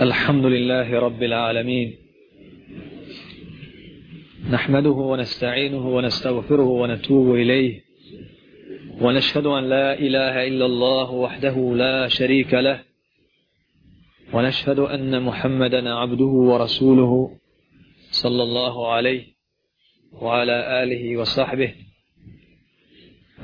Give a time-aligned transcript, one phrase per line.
[0.00, 1.96] الحمد لله رب العالمين.
[4.50, 7.80] نحمده ونستعينه ونستغفره ونتوب إليه.
[9.00, 12.80] ونشهد أن لا إله إلا الله وحده لا شريك له.
[14.32, 17.38] ونشهد أن محمدا عبده ورسوله
[18.10, 19.24] صلى الله عليه
[20.12, 21.74] وعلى آله وصحبه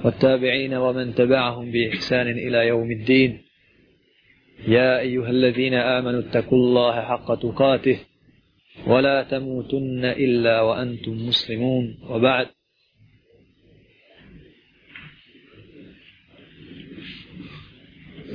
[0.05, 3.48] والتابعين ومن تبعهم بإحسان إلى يوم الدين.
[4.68, 8.00] يا أيها الذين آمنوا اتقوا الله حق تقاته
[8.88, 12.48] ولا تموتن إلا وأنتم مسلمون وبعد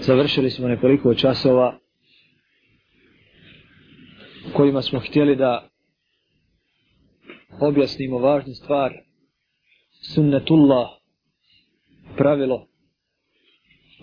[0.01, 1.79] Završili smo nekoliko časova
[4.53, 5.69] kojima smo htjeli da
[7.61, 8.93] objasnimo važnu stvar
[10.15, 10.89] sunnetullah
[12.17, 12.67] pravilo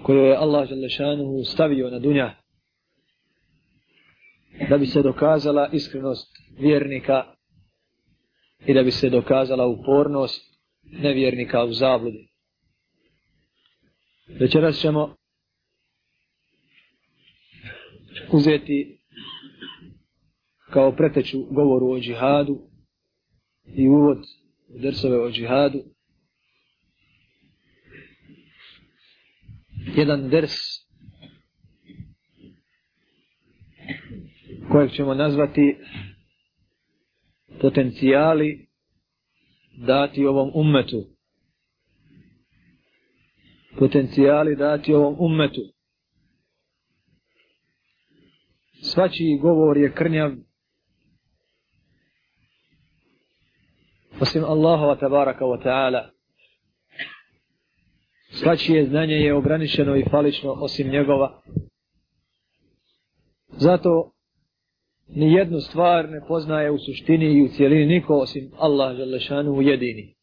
[0.02, 2.34] koju je Allah Želešanuhu stavio na dunja
[4.68, 7.24] da bi se dokazala iskrenost vjernika
[8.66, 12.28] i da bi se dokazala upornost nevjernika u zabludi.
[14.40, 15.16] Večeras ćemo
[18.32, 19.00] uzeti
[20.70, 22.58] kao preteču govoru o džihadu
[23.76, 24.18] i uvod
[24.68, 25.78] u drsove o džihadu
[29.96, 30.54] jedan ders
[34.72, 35.76] kojeg ćemo nazvati
[37.60, 38.68] potencijali
[39.86, 41.06] dati ovom ummetu.
[43.78, 45.60] Potencijali dati ovom ummetu.
[48.82, 50.32] Svačiji govor je krnjav
[54.20, 56.19] osim Allahova tabaraka wa ta'ala
[58.42, 61.42] svačije znanje je ograničeno i falično osim njegova.
[63.48, 64.12] Zato
[65.08, 69.62] ni jednu stvar ne poznaje u suštini i u cijelini niko osim Allah Želešanu u
[69.62, 70.14] jedini.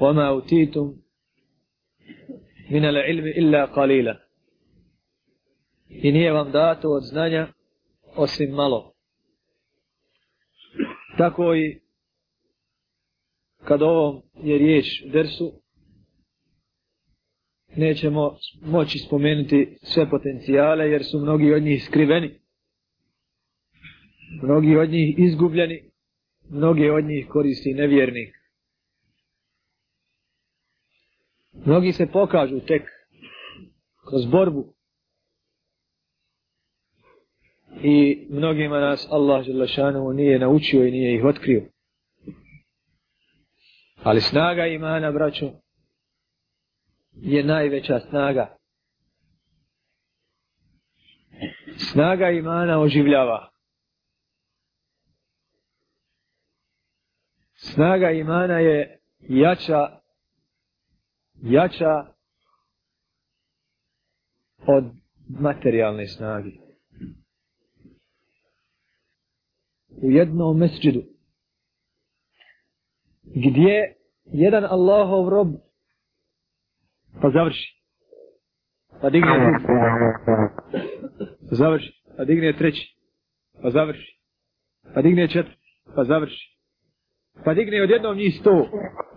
[0.00, 0.94] Vama utitum
[2.70, 4.16] minale ilmi illa qalila.
[5.88, 7.48] I nije vam dato od znanja
[8.16, 8.92] osim malo.
[11.18, 11.80] Tako i
[13.64, 15.52] kad ovom je riječ dersu,
[17.78, 22.40] nećemo moći spomenuti sve potencijale jer su mnogi od njih skriveni.
[24.42, 25.90] Mnogi od njih izgubljeni,
[26.50, 28.34] mnogi od njih koristi nevjernik.
[31.64, 32.82] Mnogi se pokažu tek
[34.08, 34.74] kroz borbu
[37.82, 41.62] i mnogima nas Allah Želešanovu nije naučio i nije ih otkrio.
[44.02, 45.52] Ali snaga imana, braćo,
[47.22, 48.56] je najveća snaga.
[51.92, 53.50] Snaga imana oživljava.
[57.54, 60.00] Snaga imana je jača,
[61.42, 62.06] jača
[64.66, 64.84] od
[65.28, 66.50] materijalne snage.
[70.02, 71.02] U jednom mesđidu,
[73.22, 75.67] gdje jedan Allahov rob
[77.22, 77.78] pa završi.
[79.00, 79.64] Pa digne drugi.
[81.48, 82.02] Pa završi.
[82.16, 82.98] Pa digne treći.
[83.62, 84.20] Pa završi.
[84.94, 85.82] Pa digne četvrti.
[85.94, 86.58] Pa završi.
[87.44, 88.68] Pa digne od jednom njih sto.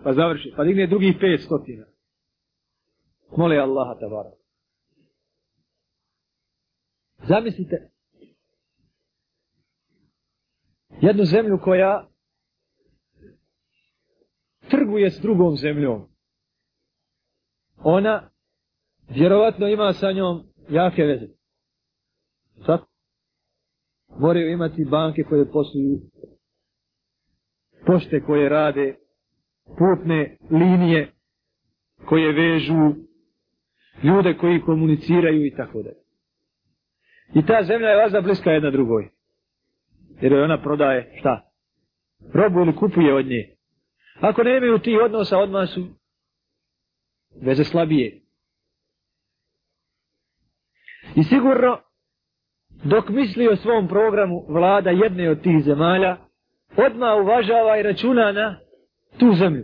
[0.04, 0.54] Pa završi.
[0.58, 1.86] Pa digne drugih pet stotina.
[3.38, 4.32] Mole Allaha tabara.
[7.24, 7.92] Zamislite
[11.02, 12.08] jednu zemlju koja
[14.70, 16.11] trguje s drugom zemljom
[17.84, 18.30] ona
[19.10, 21.28] vjerovatno ima sa njom jake veze.
[22.66, 22.80] Sad
[24.20, 26.00] moraju imati banke koje posluju,
[27.86, 28.96] pošte koje rade,
[29.66, 31.12] putne linije
[32.06, 32.94] koje vežu,
[34.04, 36.02] ljude koji komuniciraju i tako dalje.
[37.34, 39.10] I ta zemlja je vazda bliska jedna drugoj.
[40.22, 41.52] Jer ona prodaje šta?
[42.34, 43.56] Robu ili kupuje od nje.
[44.20, 46.01] Ako ne imaju ti odnosa, odmah su
[47.42, 48.22] veze slabije.
[51.16, 51.78] I sigurno,
[52.84, 56.18] dok misli o svom programu vlada jedne od tih zemalja,
[56.78, 58.60] odma uvažava i računa na
[59.20, 59.64] tu zemlju.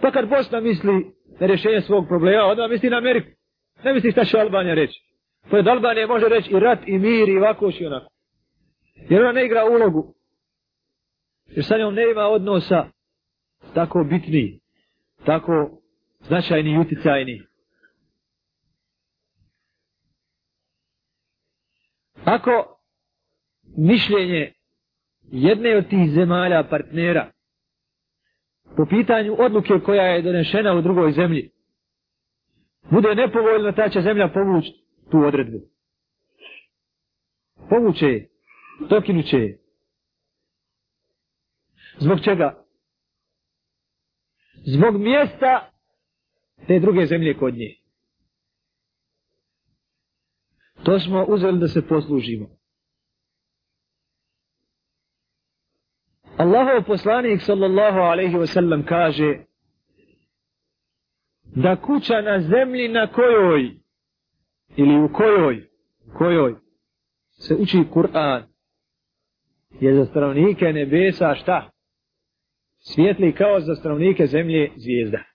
[0.00, 3.28] Pa kad Bosna misli na rješenje svog problema, odmah misli na Ameriku.
[3.84, 5.00] Ne misli šta će Albanija reći.
[5.50, 8.10] Pored Albanije može reći i rat, i mir, i ovako, i onako.
[8.94, 10.14] Jer ona ne igra ulogu.
[11.46, 12.86] Jer sa njom ne ima odnosa
[13.74, 14.60] tako bitni,
[15.24, 15.81] tako
[16.26, 17.42] značajni i uticajni.
[22.24, 22.78] Ako
[23.76, 24.52] mišljenje
[25.22, 27.30] jedne od tih zemalja partnera
[28.76, 31.50] po pitanju odluke koja je donešena u drugoj zemlji
[32.90, 34.72] bude nepovoljno, ta će zemlja povući
[35.10, 35.58] tu odredbu.
[37.68, 38.28] Povuće je,
[38.90, 39.58] dokinuće je.
[41.98, 42.64] Zbog čega?
[44.54, 45.71] Zbog mjesta
[46.66, 47.74] te druge zemlje kod nje.
[50.82, 52.48] To smo uzeli da se poslužimo.
[56.36, 59.44] Allahov poslanik sallallahu alaihi wa sallam kaže
[61.44, 63.70] da kuća na zemlji na kojoj
[64.76, 65.72] ili u kojoj
[66.12, 66.54] kojoj
[67.30, 68.42] se uči Kur'an
[69.80, 71.70] je za stanovnike nebesa šta?
[72.78, 75.31] Svijetli kao za stanovnike zemlje zvijezda.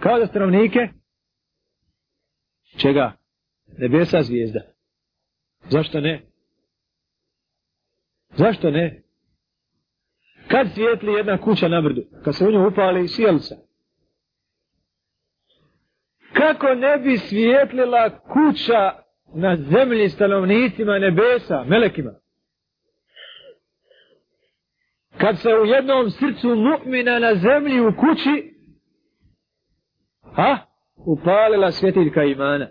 [0.00, 0.88] Kao za stanovnike
[2.76, 3.12] čega?
[3.78, 4.60] Nebesa zvijezda.
[5.70, 6.22] Zašto ne?
[8.30, 9.02] Zašto ne?
[10.48, 12.02] Kad svijetli jedna kuća na brdu?
[12.24, 13.56] Kad se u nju upali sjelica.
[16.32, 18.92] Kako ne bi svijetlila kuća
[19.34, 22.10] na zemlji stanovnicima nebesa, melekima?
[25.18, 28.57] Kad se u jednom srcu mu'mina na zemlji u kući,
[30.32, 30.58] ha?
[30.96, 32.68] Upalila svjetiljka imana.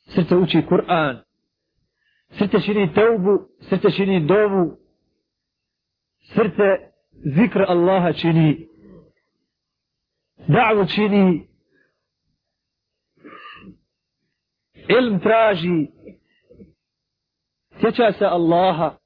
[0.00, 1.22] Srce uči Kur'an.
[2.38, 4.76] Srce čini teubu, srce čini dovu,
[6.34, 6.92] srce
[7.24, 8.68] zikr Allaha čini,
[10.48, 11.48] da'vu čini,
[14.88, 15.88] ilm traži,
[17.80, 18.96] sjeća se Allaha,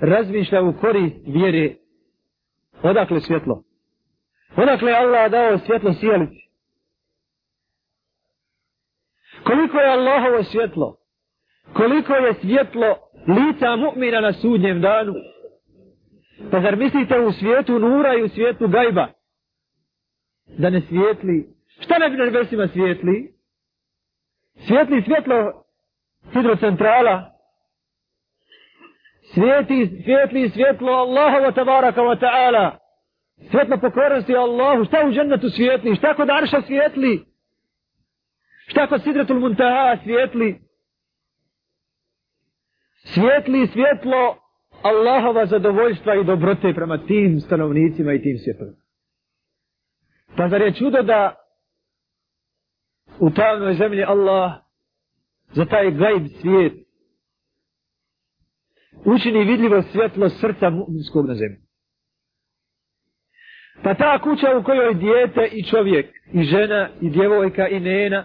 [0.00, 1.76] razmišlja u korist vjere,
[2.82, 3.62] odakle svjetlo?
[4.56, 6.42] Odakle Allah dao svjetlo sjelici?
[9.44, 10.96] Koliko je Allahovo svjetlo?
[11.72, 12.96] Koliko je svjetlo
[13.28, 15.14] lica mu'mina na sudnjem danu?
[16.50, 19.08] Pa zar mislite u svijetu nura i u svijetu gajba?
[20.58, 21.48] Da ne svijetli?
[21.80, 23.34] Šta ne bi na nebesima svijetli?
[24.66, 25.64] Svijetli svjetlo
[26.32, 27.32] hidrocentrala?
[29.34, 32.81] Svijeti, svijetli svjetlo Allahova tabaraka wa ta'ala?
[33.36, 34.84] Svjetlo pokornosti Allahu?
[34.84, 35.96] Šta u džennetu svijetli?
[35.96, 37.24] Šta kod arša svijetli?
[38.66, 40.60] Šta kod Sidretul muntaha svijetli?
[43.04, 44.36] Svijetli svjetlo
[44.82, 48.82] Allahova zadovoljstva i dobrote prema tim stanovnicima i tim svjetovima.
[50.36, 51.34] Pa zar je čudo da
[53.18, 54.52] u tamnoj zemlji Allah
[55.52, 56.72] za taj gajb svijet
[59.04, 61.71] učini vidljivo svjetlo srca mu'minskog na zemlji.
[63.82, 68.24] Pa ta kuća u kojoj dijete i čovjek, i žena, i djevojka, i nena,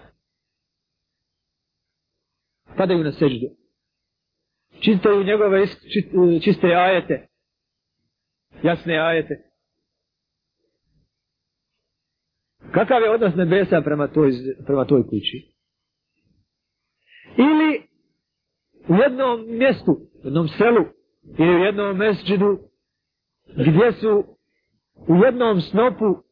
[2.76, 3.58] padaju na seždu
[4.80, 5.66] čitaju njegove
[6.44, 7.28] čiste ajete,
[8.62, 9.44] jasne ajete.
[12.72, 14.32] Kakav je odnos nebesa prema toj,
[14.66, 15.52] prema toj kući?
[17.36, 17.82] Ili
[18.88, 19.92] u jednom mjestu,
[20.24, 20.84] u jednom selu,
[21.38, 22.58] ili u jednom mesđidu,
[23.46, 24.37] gdje su
[25.08, 26.22] u jednom snopu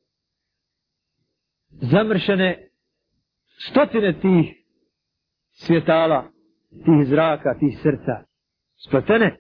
[1.70, 2.68] zamršene
[3.70, 4.66] stotine tih
[5.52, 6.30] svjetala,
[6.70, 8.24] tih zraka, tih srca
[8.88, 9.36] spletene.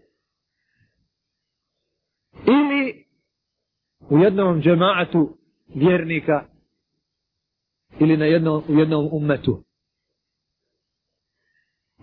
[2.46, 3.06] Ili
[4.10, 5.38] u jednom džemaatu
[5.74, 6.44] vjernika
[8.00, 9.64] ili na jednom, u jednom ummetu.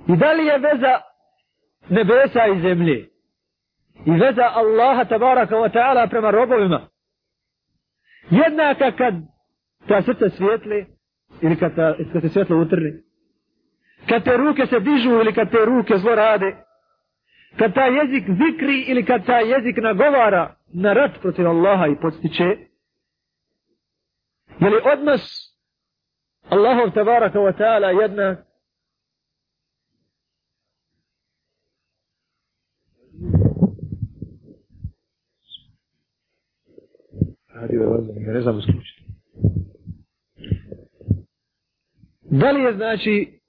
[0.08, 1.02] I da li je veza
[1.90, 3.10] nebesa i zemlje
[4.06, 6.93] i veza Allaha tabaraka wa ta'ala prema robovima
[8.38, 9.14] jednaka kad
[9.88, 10.86] ta srca svijetle
[11.42, 12.94] ili kad, ta, kad se svjetlo utrne.
[14.10, 16.56] kad te ruke se dižu ili kad te ruke zlo rade
[17.58, 22.44] kad ta jezik zikri ili kad ta jezik nagovara na rat protiv Allaha i podstiče.
[24.60, 25.22] je li odnos
[26.50, 27.92] Allahov tabaraka wa ta'ala
[37.70, 39.04] jedna ne znam isključiti.
[42.22, 43.40] Da li je znači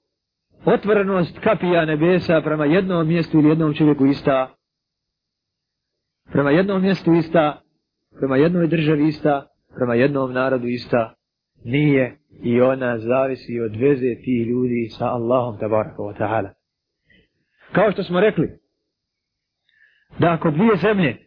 [0.65, 4.55] otvorenost kapija nebesa prema jednom mjestu ili jednom čovjeku ista,
[6.31, 7.61] prema jednom mjestu ista,
[8.19, 11.13] prema jednoj državi ista, prema jednom narodu ista,
[11.63, 16.49] nije i ona zavisi od veze tih ljudi sa Allahom tabaraka wa ta'ala.
[17.71, 18.59] Kao što smo rekli,
[20.19, 21.17] da ako dvije zemlje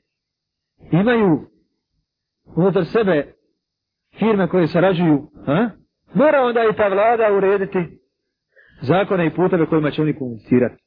[0.92, 1.58] imaju
[2.57, 3.35] unutar sebe
[4.19, 5.69] firme koje sarađuju, a?
[6.14, 7.78] mora onda i ta vlada urediti
[8.81, 10.83] zakone i puteve kojima će oni komunicirati.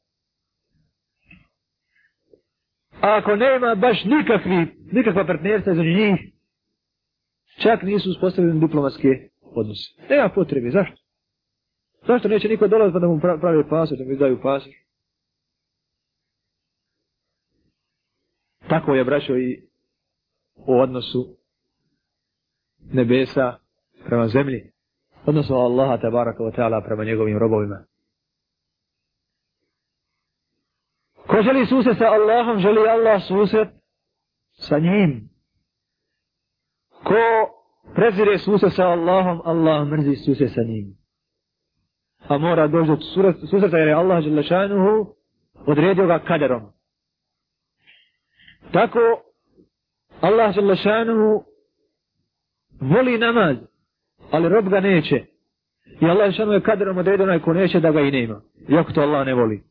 [3.01, 6.19] A ako nema baš nikakvi, nikakva partnerstva za njih,
[7.61, 9.07] čak nisu uspostavljeni diplomatske
[9.41, 10.03] odnose.
[10.09, 10.95] Nema potrebe, zašto?
[12.07, 14.73] Zašto neće niko dolaziti pa da mu pravi pasoš, da mu izdaju pasoš?
[18.69, 19.61] Tako je braćo i
[20.55, 21.40] u odnosu
[22.93, 23.57] nebesa
[24.05, 24.71] prema zemlji.
[25.25, 27.83] Odnosno Allaha tabaraka wa ta'ala prema njegovim robovima.
[31.27, 33.69] Ko želi susret sa Allahom, želi Allah susret
[34.51, 35.29] sa njim.
[37.03, 37.21] Ko
[37.95, 40.97] prezire susret sa Allahom, Allah mrzi susret sa njim.
[42.27, 42.97] A mora doći do
[43.47, 45.15] susreta jer je Allah želešanuhu
[45.65, 46.61] odredio ga kaderom.
[48.73, 48.99] Tako
[50.21, 51.43] Allah želešanuhu
[52.81, 53.57] voli namaz,
[54.31, 55.23] ali rob ga neće.
[56.01, 58.41] I Allah želešanuhu je kadrom odredio onaj ko neće da ga i nema.
[58.69, 59.63] Iako to Allah ne voli.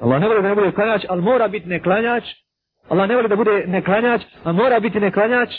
[0.00, 2.24] Allah ne voli da ne bude klanjač, ali mora biti neklanjač.
[2.88, 5.50] Allah ne voli da bude neklanjač, a mora biti neklanjač,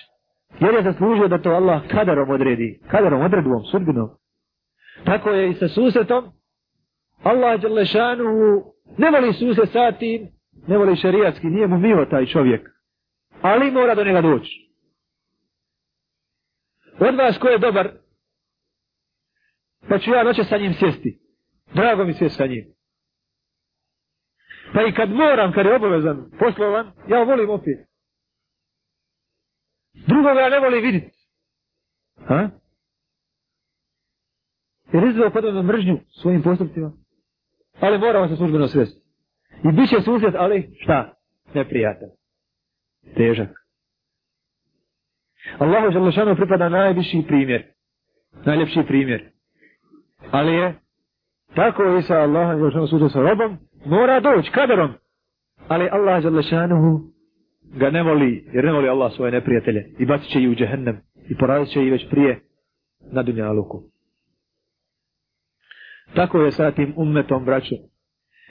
[0.60, 2.79] jer je zaslužio da to Allah kadarom odredi.
[2.91, 4.10] Kadarom, odredbom, sudbinom.
[5.06, 6.25] Tako je i sa susretom.
[7.24, 8.63] Allah Đalešanu
[8.98, 10.27] ne voli susret sa tim,
[10.68, 12.70] ne voli šarijatski, nije mu milo taj čovjek.
[13.41, 14.68] Ali mora do njega doći.
[17.00, 17.91] Od vas ko je dobar,
[19.89, 21.20] pa ću ja noće sa njim sjesti.
[21.74, 22.74] Drago mi sjesti sa njim.
[24.74, 27.89] Pa i kad moram, kad je obavezan, poslovan, ja volim opet.
[29.94, 31.18] Drugoga ja ne volim vidjeti.
[32.27, 32.50] Ha?
[34.94, 36.91] Jer izveo kod mržnju svojim postupcima.
[37.79, 39.01] Ali moramo se službeno svesti.
[39.63, 41.13] I bit će susret, ali šta?
[41.53, 42.10] Neprijatan.
[43.15, 43.50] Težak.
[45.58, 47.63] Allahu Želešanu pripada najviši primjer.
[48.46, 49.24] Najljepši primjer.
[50.31, 50.75] Ali je
[51.55, 54.91] tako i sa Allahom Želešanu susret sa robom, mora doći kaderom.
[55.67, 57.00] Ali Allah Želešanu
[57.77, 59.86] ga ne voli, jer ne voli Allah svoje neprijatelje.
[60.00, 61.01] I bacit će i u džehennem.
[61.29, 62.39] I porazit će i već prije
[63.12, 63.81] na dunjaluku.
[66.15, 67.75] Tako je sa tim ummetom, braću.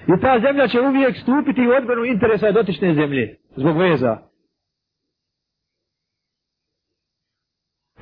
[0.07, 3.37] I ta zemlja će uvijek stupiti u odbranu interesa dotične zemlje.
[3.57, 4.16] Zbog veza.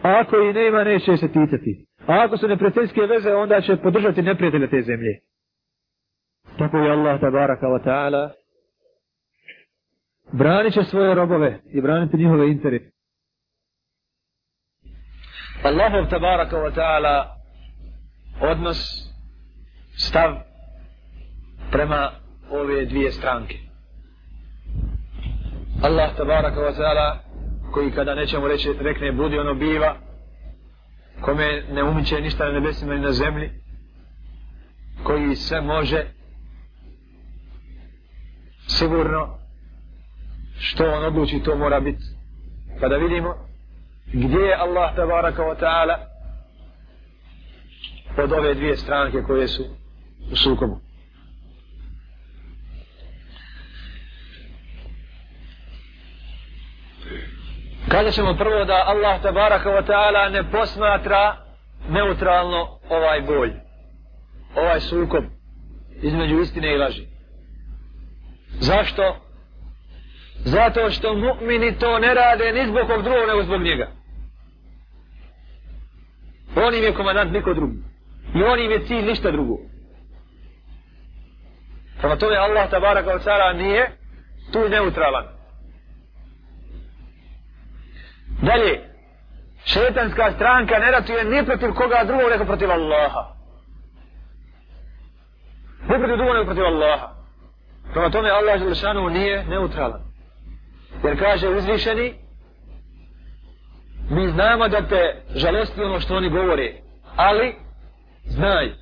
[0.07, 1.87] A ako i nema, neće se ticati.
[2.07, 5.21] A ako su neprijateljske veze, onda će podržati neprijatelje te zemlje.
[6.59, 8.31] Tako je Allah, tabaraka wa ta'ala,
[10.33, 12.91] branit će svoje robove i braniti njihove interese.
[15.63, 17.25] Allahov, tabaraka wa ta'ala,
[18.41, 18.79] odnos
[19.97, 20.37] stav
[21.73, 22.11] prema
[22.51, 23.57] ove dvije stranke.
[25.83, 27.25] Allah tabaraka wa ta'ala
[27.73, 29.96] koji kada nećemo reći rekne budi ono biva
[31.20, 33.50] kome ne umiće ništa na nebesima ni na zemlji
[35.02, 36.04] koji sve može
[38.66, 39.38] sigurno
[40.58, 42.04] što on odluči to mora biti
[42.80, 43.35] kada pa vidimo
[44.12, 45.96] gdje je Allah tabaraka wa ta'ala
[48.25, 49.64] od ove dvije stranke koje su
[50.32, 50.86] u sukobu.
[57.97, 61.37] Kada ćemo prvo da Allah tabaraka wa ta'ala ne posmatra
[61.88, 63.53] neutralno ovaj boj,
[64.57, 65.25] ovaj sukob
[66.03, 67.07] između istine i laži.
[68.61, 69.17] Zašto?
[70.35, 73.88] Zato što mu'mini to ne rade ni zbog kog drugog nego zbog njega.
[76.57, 77.79] On im je komandant neko drugi.
[78.35, 79.57] I on im je cilj ništa drugo.
[81.99, 83.91] Prema tome Allah tabaraka wa ta'ala nije
[84.53, 85.36] tu neutralan.
[88.42, 88.80] Dalje,
[89.64, 93.37] šetanska stranka ne ratuje ni protiv koga drugog nego protiv Allaha.
[95.88, 97.09] Ne protiv drugog nego protiv Allaha.
[97.92, 100.00] Prema tome Allah Želešanu nije neutralan.
[101.04, 102.14] Jer kaže uzvišeni,
[104.11, 106.73] mi znamo da te žalosti ono što oni govore,
[107.16, 107.54] ali
[108.25, 108.73] znaj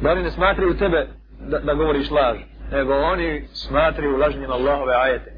[0.00, 1.08] da oni ne smatraju tebe
[1.40, 2.38] da, da govoriš laž,
[2.72, 5.32] nego oni smatraju lažnjima Allahove ajete.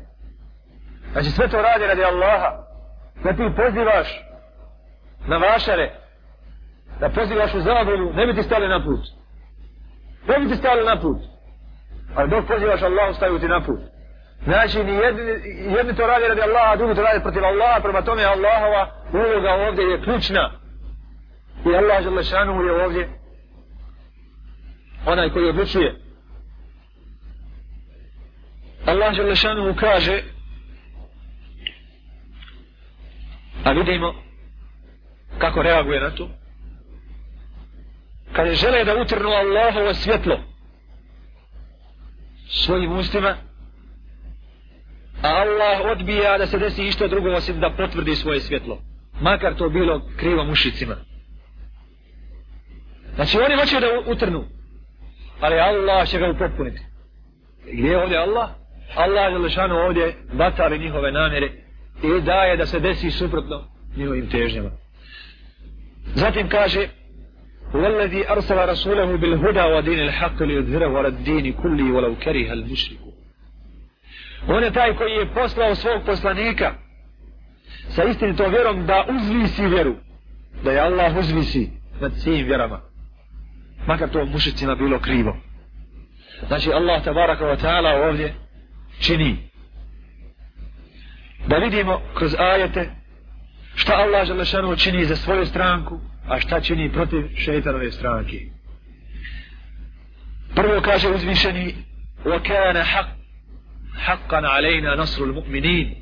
[1.12, 2.65] Znači sve to radi radi Allaha,
[3.26, 4.08] da ti pozivaš
[5.26, 5.90] na vašare,
[7.00, 9.00] da pozivaš u zabunu, ne bi ti stali na put.
[10.28, 11.18] Ne bi ti stali na put.
[12.14, 13.80] Ali dok pozivaš Allahu, staju ti na put.
[14.44, 15.22] Znači, ni jedni,
[15.76, 19.50] jedni to radi radi Allaha, a drugi to radi protiv Allaha, prema tome Allahova uloga
[19.68, 20.50] ovdje je ključna.
[21.66, 23.08] I Allah žele šanu je ovdje
[25.06, 25.94] onaj koji odlučuje.
[28.86, 30.22] Allah Želešanu mu kaže
[33.66, 34.14] a vidimo
[35.38, 36.28] kako reaguje na to
[38.32, 40.38] kada žele da utrnu Allahovo svjetlo
[42.48, 43.36] svojim ustima,
[45.22, 48.78] a Allah odbija da se desi išto drugo osim da potvrdi svoje svjetlo.
[49.20, 50.96] Makar to bilo krivo mušicima.
[53.14, 54.44] Znači oni hoće da utrnu,
[55.40, 56.82] ali Allah će ga upotpuniti.
[57.72, 58.50] Gdje je ovdje Allah?
[58.96, 61.65] Allah je lešano ovdje batali njihove namjere
[62.03, 63.63] i daje da se desi suprotno
[63.97, 64.69] njihovim težnjama.
[66.15, 66.87] Zatim kaže
[67.73, 73.11] والذي أرسل رسوله بالهدى ودين الحق ليظهره على الدين كله ولو كره المشركون
[74.47, 76.73] On je taj koji je poslao svog poslanika
[77.89, 79.95] sa istinitom vjerom da uzvisi vjeru.
[80.63, 81.69] Da je Allah uzvisi
[81.99, 82.81] nad svim vjerama.
[83.87, 85.37] Makar to mušicima bilo krivo.
[86.47, 88.33] Znači Allah tabaraka wa ta'ala ovdje
[88.99, 89.37] čini
[91.47, 92.89] da vidimo kroz ajete
[93.75, 98.37] šta Allah želešanu čini za svoju stranku a šta čini protiv šeitanove stranke
[100.55, 101.75] prvo kaže uzvišeni
[102.25, 103.09] وكان حق
[103.95, 105.95] حقا علينا نصر المؤمنين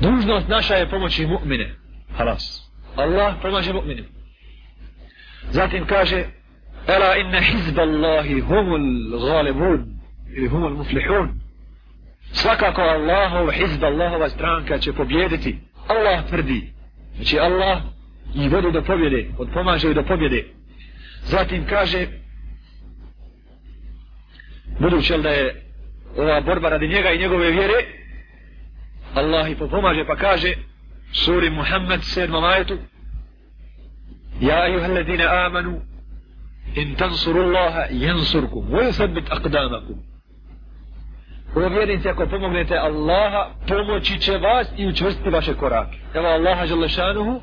[0.00, 1.74] dužnost naša je pomoći mu'mine
[2.16, 4.02] halas Allah pomaže mu'mine
[5.50, 6.24] zatim kaže
[6.86, 9.86] Ela inna hizba Allahi humul galibun
[10.36, 11.40] ili humul muflihun
[12.33, 16.73] svakako Allahov hizb, Allahova stranka će pobjediti Allah tvrdi.
[17.15, 17.81] Znači Allah
[18.35, 20.45] i vodi do pobjede od pomaže do pobjede.
[21.23, 22.07] Zatim kaže
[24.79, 25.63] budući da je
[26.17, 27.85] ova borba radi njega i njegove vjere
[29.13, 30.53] Allah i popomaže pa kaže
[31.11, 32.53] suri Muhammed 7.
[32.53, 32.77] ajetu
[34.41, 35.81] Ja ayuha alladhina amanu
[36.75, 40.12] in tansurullaha yansurkum wa yuthabbit aqdamakum.
[41.55, 45.97] O vjernici, ako pomognete Allaha, pomoći će vas i učvrstiti vaše korake.
[46.13, 47.41] Evo Allaha Želešanuhu,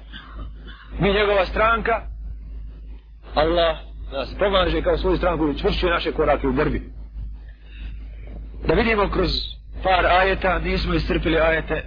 [0.98, 2.00] mi njegova stranka,
[3.34, 3.76] Allah
[4.12, 6.82] nas pomaže kao svoju stranku i učvršćuje naše korake u borbi.
[8.66, 9.30] Da vidimo kroz
[9.82, 11.82] par ajeta, nismo istrpili ajete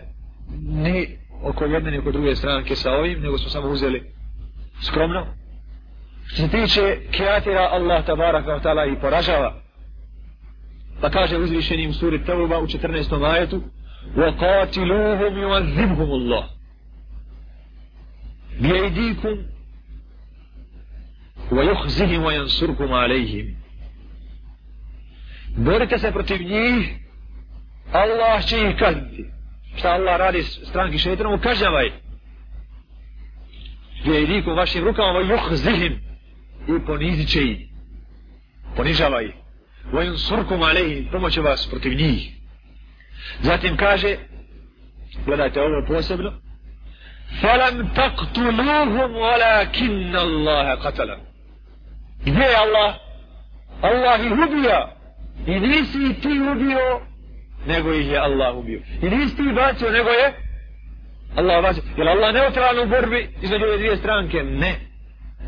[0.62, 4.04] ni oko jedne ni oko druge stranke sa ovim, nego smo samo uzeli
[4.88, 5.26] skromno.
[6.26, 9.63] Što se tiče kreatira Allah tabaraka wa ta'ala i poražava.
[11.03, 13.25] Pa kaže uzvišenim u suri Tawba u 14.
[13.25, 13.63] ajetu
[14.17, 16.45] وَقَاتِلُوهُمْ يُعَذِّبْهُمُ اللَّهُ
[18.61, 19.37] بِيَيْدِيكُمْ
[21.53, 23.55] وَيُخْزِهِمْ وَيَنْصُرْكُمْ عَلَيْهِمْ
[25.57, 26.89] Borite se protiv njih
[27.93, 29.25] Allah će ih kazniti.
[29.77, 31.41] Šta Allah radi stranki šeitanom?
[31.41, 31.91] Kažavaj.
[34.05, 35.93] Bjejdikum vašim rukama وَيُخْزِهِمْ
[36.69, 37.69] i ponizit će ih.
[38.77, 39.35] Ponižavaj ih.
[39.92, 42.32] Vajun surkum alehi, pomoće vas protiv njih.
[43.42, 44.18] Zatim kaže,
[45.26, 46.32] gledajte ovo posebno,
[47.42, 51.18] فَلَمْ تَقْتُلُوهُمْ walakin Allah qatala.
[52.26, 52.96] Gdje je Allah?
[53.82, 54.96] Allah ih ubija.
[55.48, 57.02] I nisi ti ubio,
[57.68, 58.80] nego ih je Allah ubio.
[59.02, 60.34] I nisi ti bacio, nego je
[61.36, 61.84] Allah bacio.
[61.98, 64.44] Jer Allah neutralan u borbi između ove dvije stranke?
[64.44, 64.76] Ne.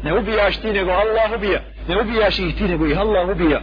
[0.03, 1.61] Ne ubijaš ti, nego Allah ubija.
[1.87, 3.61] Ne ubijaš ih ti, nego ih Allah ubija.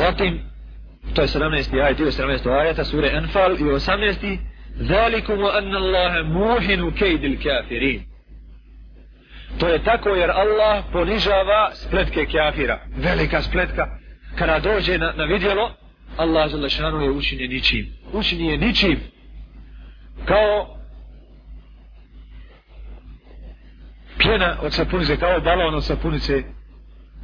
[0.00, 0.40] Zatim,
[1.14, 1.82] to je 17.
[1.84, 2.60] ajet, dio 17.
[2.60, 4.38] ajeta, sure Enfal i 18.
[4.76, 8.02] Zalikum wa anna Allahe muhinu kejdil kafirin.
[9.58, 12.78] To je tako jer Allah ponižava spletke kafira.
[12.96, 13.86] Velika spletka.
[14.38, 15.70] Kada dođe na, na vidjelo,
[16.16, 17.86] Allah za lešanu je učinje ničim.
[18.12, 19.00] Učinje ničim.
[20.24, 20.76] Kao
[24.18, 26.42] pjena od sapunice, kao balon od sapunice,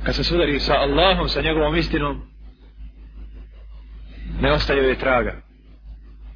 [0.05, 2.36] kad se sudari sa Allahom, sa njegovom istinom,
[4.47, 5.33] ne ostaje joj traga.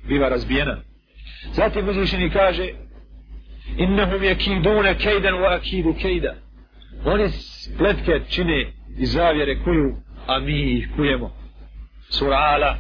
[0.09, 0.77] Biva razbijena.
[1.53, 2.69] Zatim uzvišeni kaže
[3.77, 6.35] Innahum yakiduna kejdan wa akidu kejda.
[7.05, 9.97] Oni spletke čine i zavjere kuju,
[10.27, 11.31] a mi ih kujemo.
[12.09, 12.79] Sura Ala.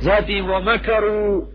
[0.00, 1.46] Zatim wa makaru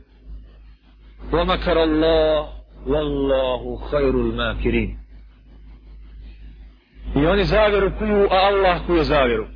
[1.31, 2.47] wa makar Allah
[2.87, 4.97] wallahu khairul makirin.
[7.15, 9.47] I oni zavjeru kuju, a Allah kuje zavjeru.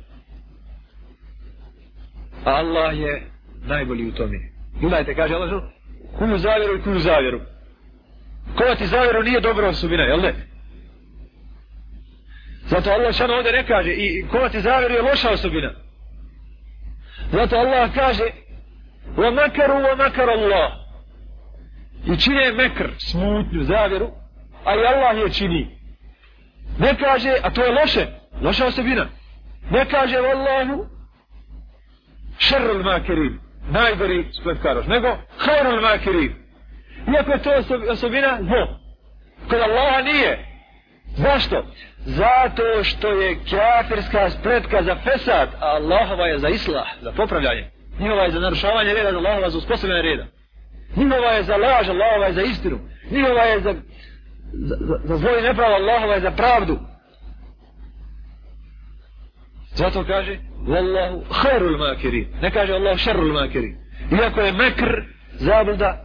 [2.46, 3.22] A Allah je
[3.66, 4.38] najbolji u tome.
[4.80, 5.62] Gledajte, kaže Allah,
[6.18, 7.40] kuju zavjeru i kuju zavjeru.
[8.56, 10.34] Kovati zavjeru nije dobra osobina, jel ne?
[12.66, 15.70] Zato Allah šano ovdje ne kaže i kovati zavjeru je loša osobina.
[17.32, 18.24] Zato Allah kaže
[19.16, 20.72] wa makaru wa makar Allah
[22.06, 24.10] i čine mekr, smutnju, zavjeru,
[24.64, 25.78] a i Allah je čini.
[26.78, 28.06] Ne kaže, a to je loše,
[28.42, 29.06] loša osobina.
[29.70, 30.95] Ne kaže Allahu
[32.38, 33.38] šerul makirin,
[33.70, 36.32] najgori spletkaroš, nego hajrul makirin.
[37.14, 37.50] Iako je to
[37.90, 38.80] osobina zlo.
[39.48, 40.38] Kod Allaha nije.
[41.16, 41.64] Zašto?
[41.98, 47.70] Zato što je kafirska spletka za fesad, a Allahova je za islah, za popravljanje.
[47.98, 50.26] Njihova je za narušavanje reda, za Allahova za uspostavljanje reda.
[50.96, 52.78] Njihova je za laž, Allahova je za istinu.
[53.10, 53.74] Njihova je za,
[54.52, 56.78] za, za, za zlo i nepravo, Allahova je za pravdu.
[59.76, 62.28] Zato kaže, Wallahu khairul makirin.
[62.42, 63.76] Ne kaže Allah šerul makirin.
[64.12, 66.00] Iako je mekr, zabluda,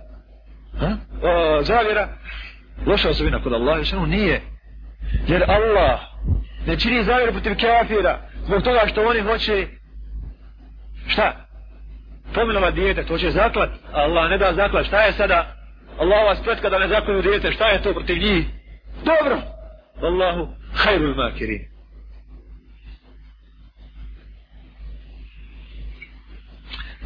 [0.80, 0.98] ha?
[1.24, 2.08] O, zavjera,
[2.86, 4.42] loša osobina kod Allaha, što ono nije.
[5.28, 6.00] Jer Allah
[6.68, 9.68] ne čini zavjer protiv kafira zbog toga što oni hoće
[11.08, 11.48] šta?
[12.34, 13.70] Pominova dijete, to će zaklat.
[13.94, 14.86] Allah ne da zaklat.
[14.86, 15.56] Šta je sada?
[16.00, 18.46] Allah vas pretka da ne zaklanu dijete, šta je to protiv njih?
[19.06, 19.42] Dobro!
[20.02, 21.71] Allahu hajrul makirin.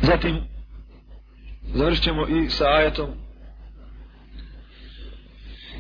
[0.06, 0.36] Zatim,
[1.74, 3.10] završit ćemo i sa ajatom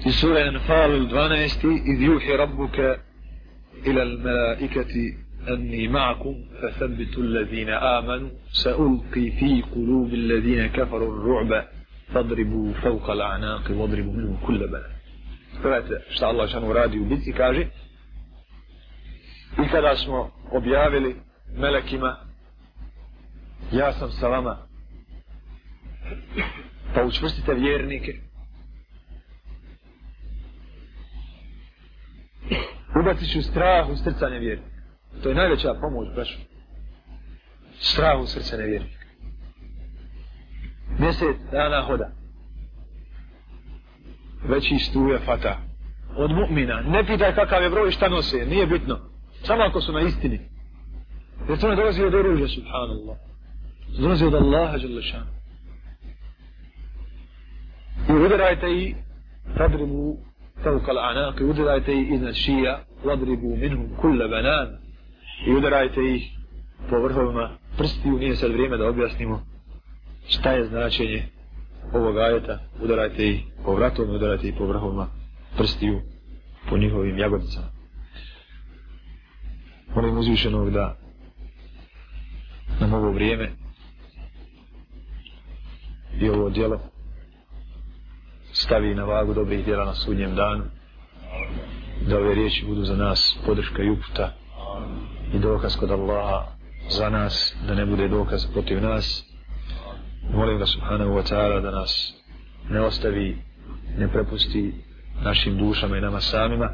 [0.05, 2.99] في سورة الأنفال الدوانيستي إذ يوحي ربك
[3.87, 4.93] إلى الملائكة
[5.49, 11.67] أني معكم فثبتوا الذين آمنوا سألقي في قلوب الذين كفروا الرعب
[12.13, 14.95] فاضربوا فوق الأعناق واضربوا منهم كل بلد
[15.63, 17.65] Gledajte šta Allah šanu radi u bitci, kaže
[19.65, 21.15] I kada smo objavili
[21.57, 22.15] melekima
[23.71, 24.57] Ja sam sa vama
[26.93, 28.25] Pa učvrstite vjernike
[32.99, 34.75] ubacit ću strah u srca nevjernika.
[35.23, 36.37] To je najveća pomoć, braću.
[37.79, 39.05] Strah u srca nevjernika.
[40.99, 42.11] Mjesec dana hoda.
[44.47, 45.57] Veći struje fata.
[46.17, 46.91] Od mu'mina.
[46.91, 48.45] Ne pitaj kakav je broj šta nose.
[48.45, 48.99] Nije bitno.
[49.43, 50.39] Samo ako su na istini.
[51.49, 53.17] Jer to ne dolazi od oružja, subhanallah
[53.98, 55.26] Dolazi od Allaha, želešan.
[58.08, 58.94] I udarajte i
[59.56, 60.16] fadribu
[60.64, 64.68] فوق الأعناق udarajte ih iznad šija wadribu minhum kulla banan
[65.46, 66.22] i udarajte ih
[66.90, 69.42] po vrhovima prstiju nije sad vrijeme da objasnimo
[70.28, 71.22] šta je značenje
[71.92, 75.06] ovog ajeta udarajte ih po vratovima udarajte ih po vrhovima
[75.56, 76.00] prstiju
[76.68, 77.66] po njihovim jagodicama
[79.94, 80.96] molim uzvišenog da
[82.80, 83.50] nam ovo vrijeme
[86.19, 86.79] i ovo djelo
[88.51, 90.63] stavi na vagu dobrih djela na sudnjem danu
[92.07, 94.33] da ove riječi budu za nas podrška i uputa
[95.33, 96.45] i dokaz kod Allaha
[96.89, 99.25] za nas da ne bude dokaz protiv nas.
[100.33, 102.13] Molim ga subhanahu wa ta'ala da nas
[102.69, 103.37] ne ostavi
[103.97, 104.73] ne prepusti
[105.23, 106.69] našim dušama i nama samima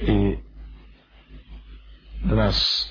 [0.00, 0.36] i
[2.24, 2.88] da nas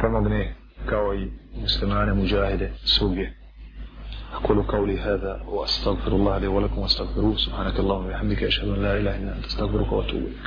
[0.00, 0.54] pomogne
[0.90, 1.24] kao i
[1.62, 2.68] muslimane muđahide
[4.38, 7.36] أقول قولي هذا وأستغفر الله لي ولكم وأستغفروه.
[7.36, 10.44] سبحانك اللهم وبحمدك أشهد أن لا إله إلا أنت أستغفرك وأتوب إليك.